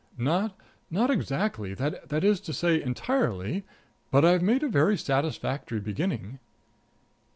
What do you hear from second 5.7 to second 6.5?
beginning."